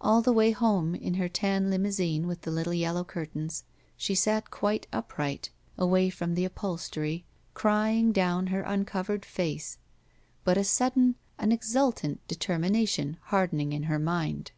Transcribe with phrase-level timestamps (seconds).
[0.00, 3.64] All the way home, in her tan limousine with the little yellow curtains,
[3.96, 9.76] she sat quite upright, away from the upholstery, crying down her imcovered face,
[10.44, 14.52] but a sudden, an exultant determination hardening in her mind.